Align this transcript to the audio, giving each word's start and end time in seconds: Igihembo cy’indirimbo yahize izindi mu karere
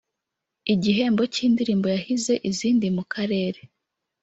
Igihembo 0.73 1.23
cy’indirimbo 1.33 1.87
yahize 1.95 2.33
izindi 2.49 2.85
mu 2.95 3.03
karere 3.13 3.61